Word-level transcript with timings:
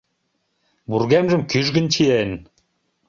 Вургемжым 0.89 1.41
кӱжгын 1.51 1.85
чиен. 1.93 2.31